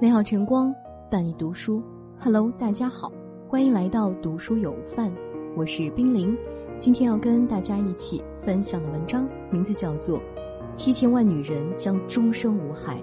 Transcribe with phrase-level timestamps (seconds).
[0.00, 0.72] 美好晨光
[1.10, 1.82] 伴你读书
[2.20, 3.12] ，Hello，大家好，
[3.48, 5.10] 欢迎来到读书有范，
[5.56, 6.36] 我是冰凌，
[6.78, 10.18] 今天要跟大家一起分享的文章名字叫做
[10.74, 12.96] 《七千万女人将终生无孩》，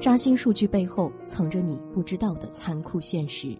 [0.00, 3.56] 扎心数据背后藏着你不知道的残酷现实。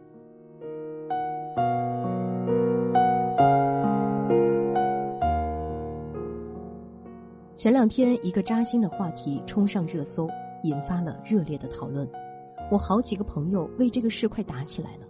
[7.56, 10.28] 前两天，一个扎心的话题冲上热搜，
[10.62, 12.06] 引发了热烈的讨论。
[12.70, 15.06] 我好几个朋友为这个事快打起来了。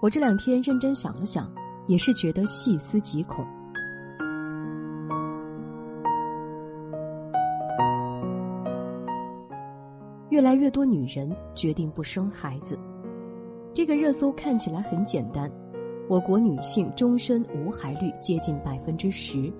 [0.00, 1.52] 我这两天认真想了想，
[1.88, 3.44] 也是觉得细思极恐。
[10.28, 12.78] 越来越多女人决定不生孩子。
[13.74, 15.50] 这个热搜看起来很简单，
[16.08, 19.52] 我国女性终身无孩率接近百分之十。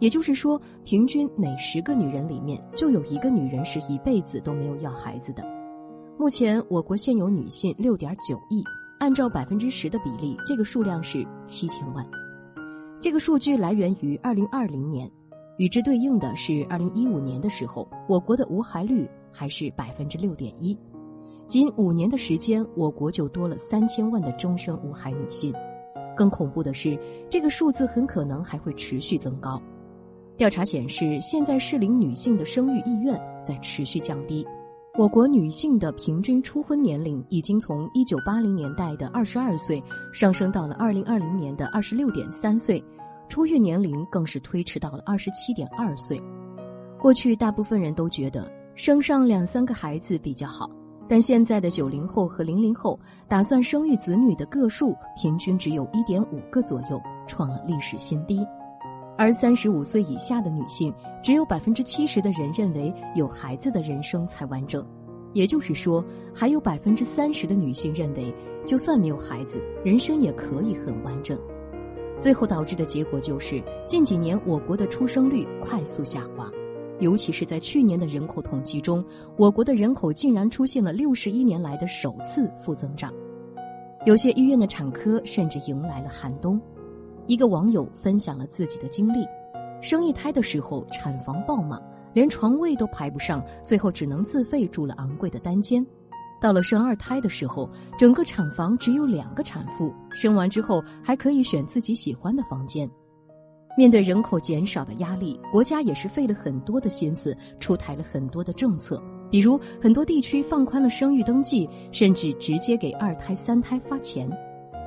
[0.00, 5.44] 也就是说，平均每十个女人里面就有一个女人是一辈子都没有要孩子的。
[6.18, 8.62] 目前我国现有女性六点九亿，
[8.98, 12.06] 按照百分之十的比例，这个数量是七千万。
[13.00, 15.10] 这个数据来源于二零二零年，
[15.56, 20.76] 与之对应的是二零一五年的时候，我国的无孩率还是百分之六点一。
[21.46, 25.52] 仅五年的时间，我国就多了三千万的终生无孩女性。
[26.16, 26.98] 更恐怖的是，
[27.30, 29.62] 这个数字很可能还会持续增高。
[30.38, 34.46] 调查显示，现在适龄女性的生育意愿在持续降低。
[34.96, 42.82] 我国女性的平均初婚年龄已经从一九八零年代的二十二岁上升到了二零二零年的二十六点三岁，
[43.28, 46.22] 出院年龄更是推迟到了二十七点二岁。
[47.00, 50.70] 过去大部分人都觉得生上两三个孩子比较好，
[51.08, 58.38] 但现在的九零后和零零后打算生育子女的个数平均只有一点五个左右，创了历史新低。
[59.18, 64.86] 而三十五岁以下的女性，只有百分之七十的人认为有孩子的人生才完整，
[65.32, 68.32] 也就是说，还有百分之三十的女性认为，
[68.64, 71.36] 就算没有孩子，人生也可以很完整。
[72.20, 76.48] 最后导致的结果就是，近几年我国的出生率快速下滑，
[77.00, 79.04] 尤其是在去年的人口统计中，
[79.36, 83.12] 我国的人口竟然出现了六十一年来的首次负增长，
[84.06, 86.60] 有些医院的产科甚至迎来了寒冬。
[87.28, 89.18] 一个网友分享了自己的经历：
[89.82, 91.78] 生一胎的时候，产房爆满，
[92.14, 95.86] 连床位都排不上，最后只能自费住了昂贵的单间。
[96.40, 97.68] 到了生二胎的时候，
[97.98, 102.88] 整个产房只有两个产妇，生完之后还可以选自己喜欢的房间。
[103.76, 114.26] 面对人口减少的压力，国家也是费了很多的心思，出台了很多的政策，比如很多地区放宽了生育登记，甚至直接给二胎、三胎发钱。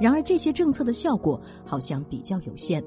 [0.01, 2.83] 然而，这些政策的效果好像比较有限。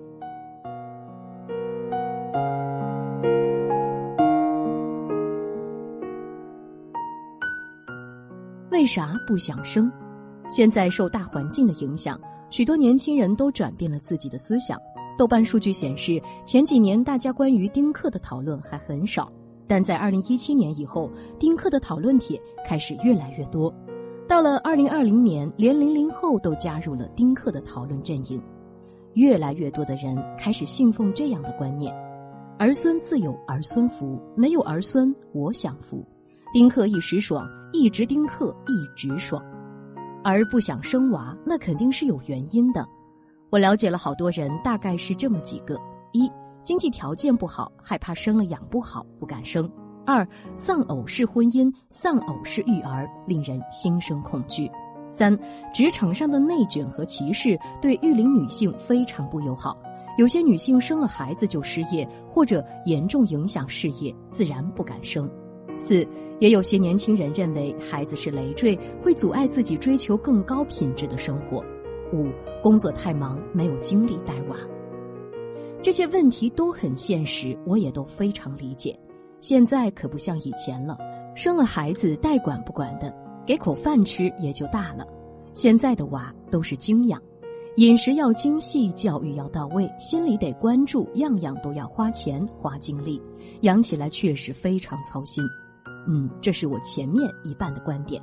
[8.72, 9.88] 为啥不想生？
[10.48, 12.20] 现在受大环境的影响，
[12.50, 14.76] 许多年轻人都转变了自己的思想。
[15.16, 19.30] 豆瓣数据显示，前几年大家关于丁克的讨论还很少，
[19.68, 21.08] 但在二零一七年以后，
[21.38, 23.72] 丁克的讨论帖开始越来越多。
[24.26, 28.42] 到了二零二零年，连零零后都加入了丁克的讨论阵营，
[29.12, 31.94] 越来越多的人开始信奉这样的观念：
[32.58, 36.02] 儿孙自有儿孙福，没有儿孙我享福。
[36.54, 39.44] 丁克一时爽，一直丁克一直爽。
[40.22, 42.86] 而不想生娃，那肯定是有原因的。
[43.50, 45.78] 我了解了好多人，大概是这么几个：
[46.12, 46.30] 一、
[46.62, 49.70] 经济条件不好，害怕生了养不好，不敢生。
[50.06, 50.26] 二，
[50.56, 54.70] 丧偶式婚姻、丧偶式育儿令人心生恐惧。
[55.08, 55.38] 三，
[55.72, 59.78] 职场上的内卷和歧视对育龄女性非常不友好，
[60.18, 65.30] 有些女性生了孩子就失业，或者严重影响事业，自然不敢生。
[65.78, 66.06] 四，
[66.40, 71.64] 也有些年轻人认为孩子是累赘，会阻碍自己追求更高品质的生活。
[72.12, 72.28] 五，
[72.62, 74.56] 工作太忙，没有精力带娃。
[75.82, 78.98] 这些问题都很现实，我也都非常理解。
[79.44, 80.96] 现在可不像以前了，
[81.34, 83.14] 生了孩子带管不管的，
[83.46, 85.06] 给口饭吃也就大了。
[85.52, 87.20] 现在的娃都是精养，
[87.76, 93.20] 饮食要精细，教育要到位，心里得关注，样样都要花钱花精力，
[93.60, 95.44] 养起来确实非常操心。
[96.08, 98.22] 嗯，这是我前面一半的观点。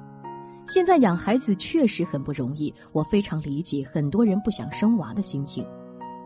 [0.66, 5.64] 现在养孩子确实很不容易，我非常理解很多人不想生娃的心情。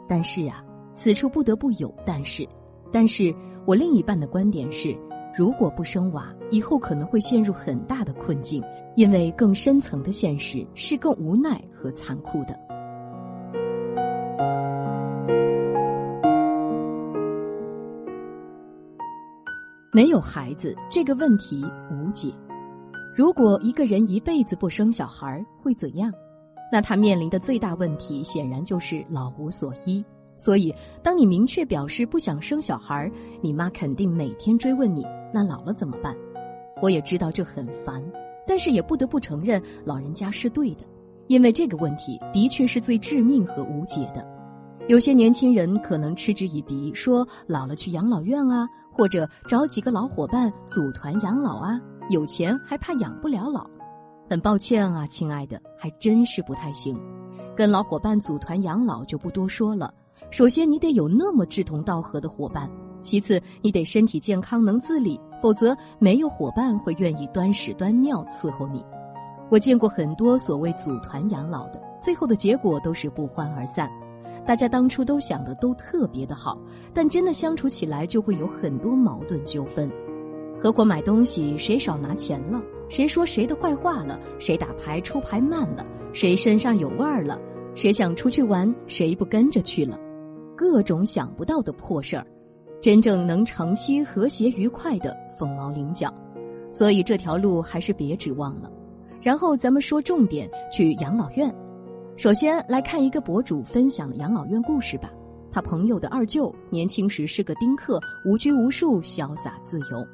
[0.07, 0.63] 但是啊，
[0.93, 2.47] 此处不得不有但是。
[2.93, 4.95] 但是我另一半的观点是
[5.35, 8.63] 如果不生娃以后可能会陷入很大的困境
[8.95, 12.55] 因为更深层的现实是更无奈和残酷的。
[19.91, 22.29] 没有孩子这个问题无解。
[23.15, 26.11] 如果一个人一辈子不生小孩会怎样？
[26.71, 30.03] 那他面临的最大问题显然就是老无所依。
[30.35, 33.09] 所以，当你明确表示不想生小孩，
[33.41, 36.15] 你妈肯定每天追问你：那老了怎么办？
[36.81, 38.03] 我也知道这很烦，
[38.45, 40.83] 但是也不得不承认，老人家是对的，
[41.27, 44.25] 因为这个问题的确是最致命和无解的。
[44.87, 51.79] 有些年轻人可能嗤之以鼻，说老了去养老院啊，或者找几个老伙伴组团养老啊，
[52.09, 53.65] 有钱还怕养不了老。
[54.29, 56.99] 很抱歉啊，亲爱的，还真是不太行。
[57.55, 59.93] 跟老伙伴组团养老就不多说了。
[60.35, 62.67] 首先，你得有那么志同道合的伙伴；
[63.01, 68.83] 其次，你得身体健康能自理，否则没有伙伴会愿意端屎端尿伺候你。
[69.49, 73.89] 我见过很多所谓组团养老的，最后的结果都是不欢而散。
[74.45, 76.59] 大家当初都想的都特别的好，
[76.93, 79.89] 但真的相处起来就会有很多矛盾纠纷。
[80.59, 82.61] 合伙买东西，谁少拿钱了？
[82.89, 84.19] 谁说谁的坏话了？
[84.37, 85.85] 谁打牌出牌慢了？
[86.11, 87.39] 谁身上有味儿了？
[87.73, 89.97] 谁想出去玩，谁不跟着去了？
[90.55, 92.25] 各种想不到的破事儿，
[92.81, 96.13] 真正能长期和谐愉快的凤毛麟角，
[96.71, 98.71] 所以这条路还是别指望了。
[99.21, 101.53] 然后咱们说重点，去养老院。
[102.15, 105.11] 首先来看一个博主分享养老院故事吧。
[105.51, 110.05] 他朋友的二舅年轻时是个丁克，无拘无束，潇洒自由。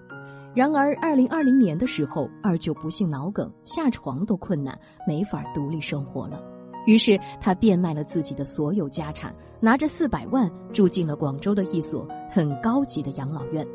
[0.53, 4.77] 然而二零二零年的时候，二舅不幸脑梗，下床都困难，
[5.07, 6.41] 没法独立生活了。
[6.85, 13.65] 于是他变卖了自己的所有家产，拿着四百万住进了广州的一所很高级的养老院。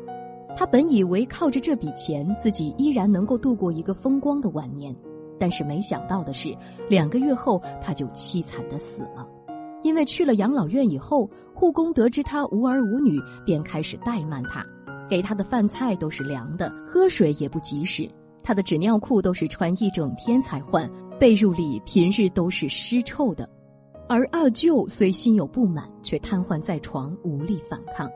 [0.55, 4.95] 他本以为靠着这笔钱，自己依然能够度过一个风光的晚年，
[5.39, 6.55] 但是没想到的是，
[6.89, 9.27] 两个月后他就凄惨的死了。
[9.83, 14.65] 因为去了养老院以后，护工得知他无儿无女，便开始怠慢他，
[15.07, 18.09] 给他的饭菜都是凉的，喝水也不及时，
[18.43, 20.89] 他的纸尿裤都是穿一整天才换。
[21.19, 23.49] 被褥里平日都是湿臭的，
[24.07, 28.07] 而二舅虽心有不满，却瘫痪在床，无力反抗。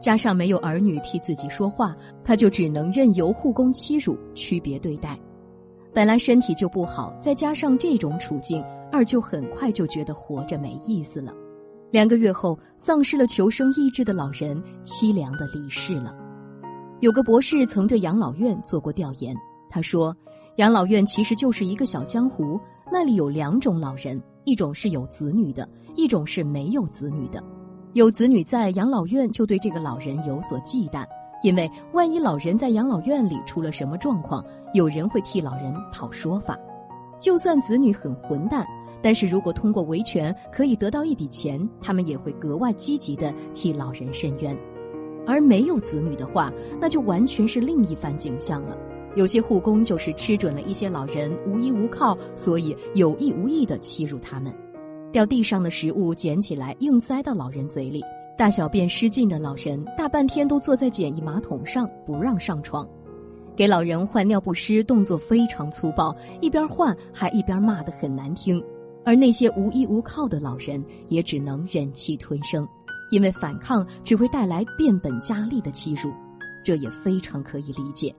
[0.00, 5.18] 加上没有儿女替自己说话，他就只能任由护工欺辱、区别对待。
[5.92, 8.62] 本来身体就不好，再加上这种处境，
[8.92, 11.32] 二舅很快就觉得活着没意思了。
[11.90, 16.14] 两个月后，丧失了求生意志的老人凄凉的离世了。
[17.00, 19.34] 有个博士曾对养老院做过调研，
[19.68, 20.16] 他说。
[20.56, 22.60] 养老院其实就是一个小江湖，
[22.90, 27.42] 那里有两种老人，一种是有子女的，一种是没有子女的。
[27.94, 31.04] 有子女在养老院就对这个老人有所忌惮，
[31.42, 36.56] 因为万一老人在养老院里出了什么状况，有人会替老人讨说法。
[37.18, 38.64] 就算子女很混蛋，
[39.02, 44.56] 但是如果通过维权可以得到一笔钱，他们也会格外积极的替老人伸冤。
[45.26, 48.78] 而没有子女的话，那就完全是另一番景象了。
[49.16, 54.52] 有些护工就是吃准了一些老人无依无靠，所以有意无意的欺辱他们。
[55.12, 58.02] 掉地上的食物捡起来硬塞到老人嘴里，
[58.36, 62.84] 大小便失禁的老人大半天都坐在简易马桶上不让上床，
[63.54, 68.60] 给老人换尿不湿动作非常粗暴，一边换还一边骂得很难听。
[69.04, 72.66] 而那些无依无靠的老人也只能忍气吞声，
[73.12, 76.10] 因为反抗只会带来变本加厉的欺辱，
[76.64, 78.12] 这也非常可以理解。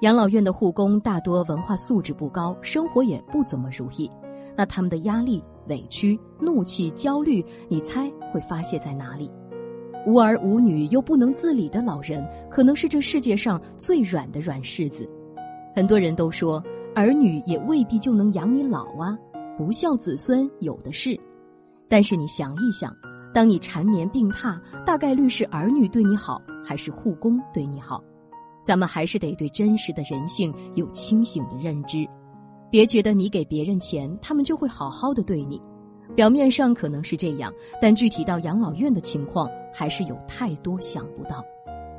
[0.00, 4.10] 养老院的护工大多文化素质不高，生活也不怎么如意。
[4.54, 9.30] 那他们的压力、委屈、怒气、焦虑，你猜会发泄在哪里？
[10.06, 15.08] 无儿无女又不能自理的老人，可能是这世界上最软的软柿子。
[15.74, 16.62] 很多人都说，
[16.94, 19.16] 儿女也未必就能养你老啊，
[19.56, 21.18] 不孝子孙有的是。
[21.88, 22.94] 但是你想一想，
[23.32, 28.04] 当你缠绵病榻，大概率是儿女对你好，还是护工对你好？
[28.66, 32.04] 咱们还是得对真实的人性有清醒的认知，
[32.68, 35.62] 别觉得你给别人钱，他们就会好好的对你。
[36.16, 41.44] 表面上可能是这样，但具体到养老院的情况，还是有太多想不到。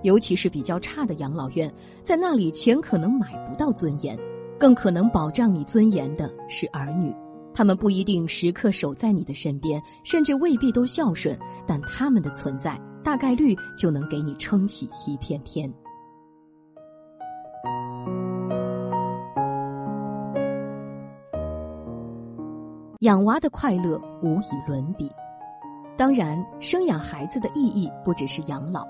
[0.04, 4.20] 尤其是比较差的养老院，在那里钱可能买不到尊严，
[4.60, 7.16] 更可能保障你尊严的是儿女。
[7.54, 15.74] 他们不一定时刻守在你的身边，甚至未必都孝顺，但他们的存在，大概率就能给你撑起一片天。
[23.02, 25.08] 养娃的快乐无以伦比，
[25.96, 28.88] 当然，生养孩子的意义不只是养老，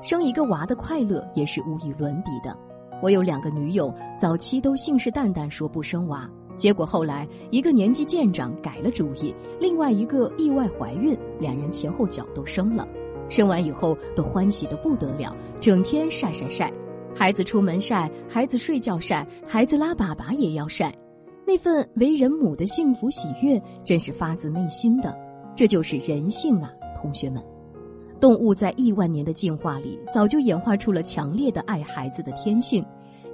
[0.00, 2.56] 生一个娃的快乐也是无以伦比的。
[3.02, 12.86] 我有两个女友，早期都信誓旦旦说不生娃，结果后来一个年纪渐长改了主意，另外一个意外怀孕，两人前后脚都生了，
[13.28, 16.72] 生完以后都欢喜的不得了，整天晒晒晒。
[17.12, 20.94] 孩子出门晒，孩子睡觉晒，孩子拉粑粑也要晒，
[21.48, 25.16] 那份为人母的幸福喜悦，真是发自内心的。
[25.56, 27.42] 这就是人性啊，同学们。
[28.20, 32.84] 动物在亿万年的进化里，早就演化出了强烈的爱孩子的天性。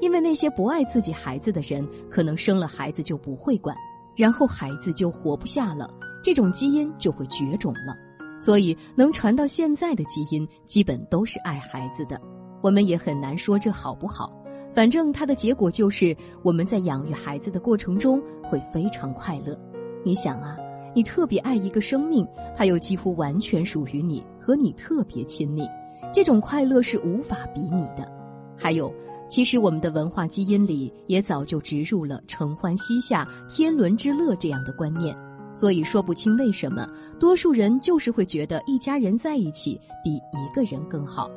[0.00, 3.76] 因为那些不爱自己孩子的人，可能生了孩子就不会管，
[4.14, 5.90] 然后孩子就活不下了，
[6.23, 7.97] 这种基因就会绝种了。
[8.38, 12.21] 所以，能传到现在的基因，基本都是爱孩子的。
[12.62, 14.30] 我们也很难说这好不好，
[14.75, 19.59] 反正它的结果就是我们在养育孩子的过程中会非常快乐。
[20.04, 20.57] 你想啊，
[20.95, 22.26] 你特别爱一个生命，
[22.57, 25.66] 它又几乎完全属于你，和你特别亲密，
[26.12, 28.11] 这种快乐是无法比拟的。
[28.57, 28.93] 还有，
[29.28, 35.16] 其实我们的文化基因里也早就植入了承欢膝下、天伦之乐这样的观念，
[35.52, 36.87] 所以说不清为什么
[37.19, 41.31] 多数人就是会觉得一家人在一起比一个人更好。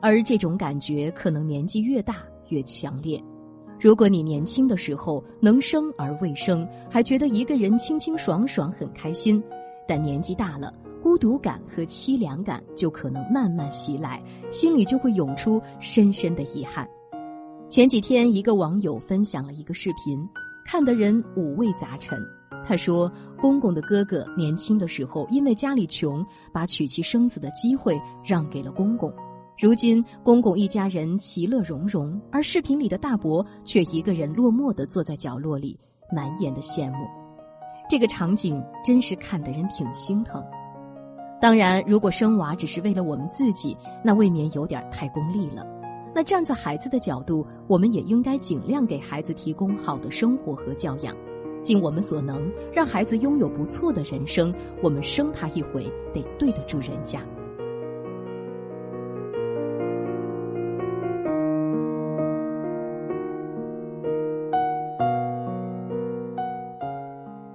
[0.00, 2.16] 而这种感觉可能年纪越大
[2.48, 3.22] 越强烈。
[3.80, 9.42] 如果你年轻的时候能生而未生，还觉得一个人清清爽爽很开心，
[9.86, 16.88] 但年纪大了，孤独感和凄凉感就可能慢慢袭来，心里就会涌出深深的遗憾。
[17.68, 20.18] 前几天，一个网友分享了一个视频，
[20.64, 22.18] 看的人五味杂陈。
[22.64, 29.12] 他说，公公的哥哥年轻的时候因为家里穷，把娶妻生子的机会让给了公公。
[29.60, 35.76] 如今，公公一家人其乐融融，而视频里的大伯却一个人落寞地坐在角落里，
[36.14, 37.04] 满眼的羡慕。
[37.90, 40.40] 这个场景真是看得人挺心疼。
[41.40, 45.66] 当然，如果生娃只是为了我们自己，那未免有点太功利了。
[46.14, 51.12] 那站在孩子的角度，我们也应该尽量给孩子提供好的生活和教养，
[51.64, 54.54] 尽我们所能让孩子拥有不错的人生。
[54.84, 55.82] 我们生他一回，
[56.14, 57.20] 得对得住人家。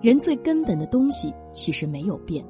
[0.03, 2.45] 人最根本的东西其实没有变。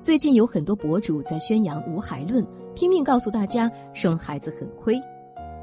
[0.00, 2.46] 最近有很多博主在宣扬无孩论，
[2.76, 4.96] 拼命告诉大家生孩子很亏。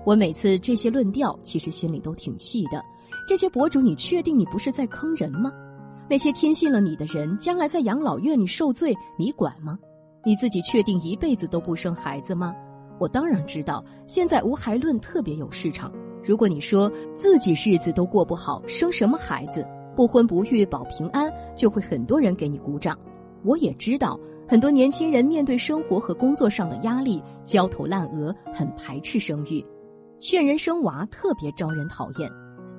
[0.06, 2.84] 我每次这些论调，其实心里都挺气的。
[3.26, 5.54] 这些博主，你确定你不是在坑人吗？
[6.10, 9.80] 那些听信了你的人，将来在养老院里受罪，你管吗？
[10.26, 12.54] 你自己确定一辈子都不生孩子吗？
[13.00, 15.90] 我当然知道，现在无孩论特别有市场。
[16.22, 19.66] 如果你说自己日子都过不好，生什么孩子？
[20.02, 22.98] 不婚不育保平安，就会很多人给你鼓掌。
[23.44, 29.64] 我也知道，很多年轻人面对生活和工作上的压力，焦头烂额，很排斥生育，
[30.18, 32.28] 劝人生娃特别招人讨厌。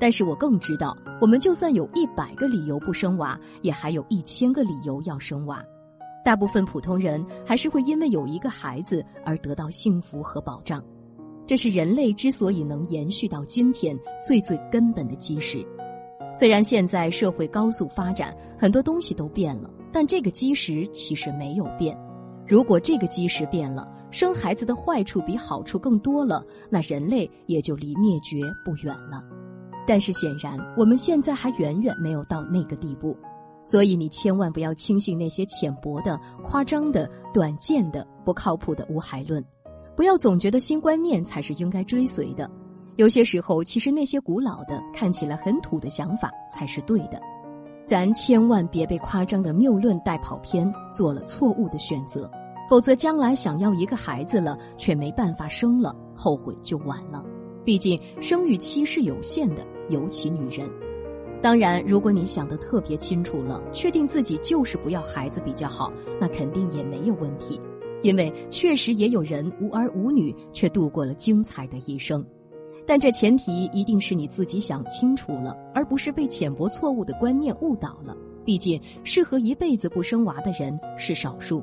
[0.01, 5.63] 但是我更知道，我们就算有一百个理由不生娃，也还有一千个理由要生娃。
[6.25, 10.85] 大部分普通人还是会因为有一个孩子而得到幸福和保障，
[11.47, 15.65] 这是人类之所以能延续到今天最最根本的基石。
[16.35, 21.97] 虽然现在社会高速发展，很多东西都变了，但这个基石其实没有变。
[22.47, 29.23] 如果这个基石变了，生孩子的坏处比好处更多了，那人类也就离灭绝不远了。
[29.87, 33.17] 但是显然，我们现在还远远没有到那个地步，
[33.63, 39.45] 所以你千万不要轻信那些浅薄的、夸张的、短见的、不靠谱的无孩论，
[39.97, 42.51] 不要总觉得新观念才是应该追随的。
[42.97, 47.21] 有些时候，其实那些古老的、看起来很土的想法才是对的。
[47.85, 52.31] 咱千万别被夸张的谬论带跑偏，做了错误的选择，
[52.69, 57.25] 否则将来想要一个孩子了，却没办法生了，后悔就晚了。
[57.65, 60.69] 毕竟生育期是有限的，尤其女人。
[61.41, 67.61] 当然，如果你想得特别清楚了，确定自己就是不要孩子比较好，那肯定也没有问题，
[68.03, 72.25] 因为确实也有人无儿无女却度过了精彩的一生。
[72.87, 78.17] 但这前提一定是你自己想清楚了，而不是被浅薄错误的观念误导了。
[78.45, 81.63] 毕竟，适合一辈子不生娃的人是少数，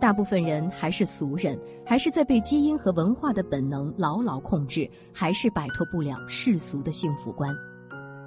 [0.00, 7.54] 大部分人还是俗人，还是在被基因和文化的本能牢牢控制，还是摆脱不了世俗的幸福观。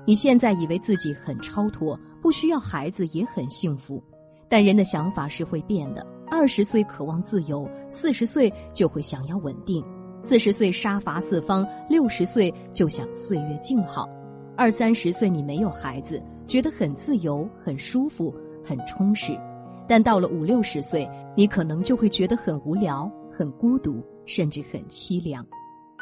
[0.05, 4.01] 你现在以为自己很超脱，不需要孩子也很幸福，
[4.47, 6.05] 但人的想法是会变的。
[6.29, 9.83] 二十岁渴望自由，四十岁就会想要稳定。
[10.19, 14.09] 四十岁杀伐四方，六十岁就想岁月静好，
[14.55, 18.33] 二三十岁你没有孩子，觉得很自由、很舒服、
[18.65, 19.39] 很充实，
[19.87, 25.45] 但到了五六十岁，你可能就会觉得很无聊、很孤独，甚至很凄凉。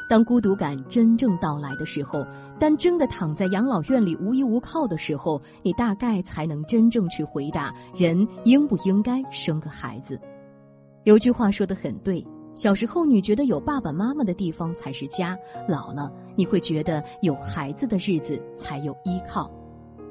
[0.07, 2.25] 当孤独感真正到来的时候，
[2.60, 10.17] 当真的躺在养老院里无依无靠的时候，你大概才能真正去回答：人应不应该生个孩子？
[11.03, 12.25] 有句话说的很对。
[12.55, 15.35] 小时候，你觉得有爸爸妈妈的地方才是家；
[15.67, 19.51] 老了，你会觉得有孩子的日子才有依靠。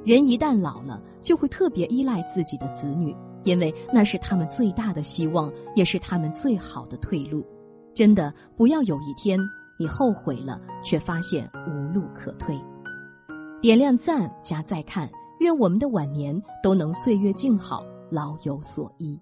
[0.04, 7.42] 人一旦老了，就会特别依赖自己的子女，因为那是他们最大的希望，也是他们最好的退路。
[7.94, 9.40] 真的，不要有一天
[9.78, 12.54] 你后悔了，却发现无路可退。
[13.62, 15.10] 点亮赞加再看，
[15.40, 19.18] 愿我们的晚年都能岁月静好，老有所依。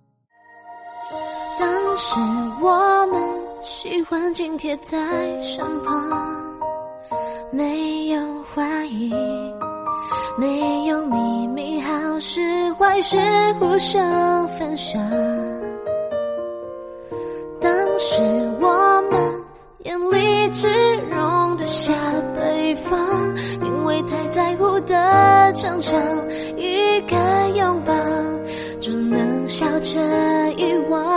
[1.62, 2.16] 当时
[2.60, 3.22] 我们
[3.60, 4.98] 喜欢紧贴在
[5.40, 6.10] 身旁，
[7.52, 9.14] 没有怀疑，
[10.36, 12.40] 没有秘密，好事
[12.72, 13.16] 坏事
[13.60, 15.00] 互相分享。
[17.60, 18.20] 当时
[18.60, 19.22] 我们
[19.84, 20.66] 眼里只
[21.12, 21.92] 容得下
[22.34, 25.96] 对方，因为太在乎的争吵，
[26.56, 27.16] 一个
[27.56, 27.94] 拥抱
[28.80, 30.00] 就能笑着
[30.56, 31.11] 遗忘。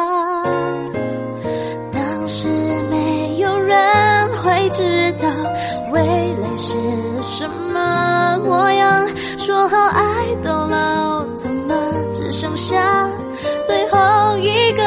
[13.66, 14.84] 最后一个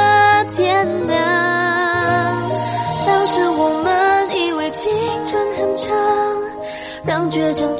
[0.55, 1.17] 天亮？
[3.07, 4.93] 当时我们以为青
[5.27, 5.89] 春很长，
[7.05, 7.77] 让倔强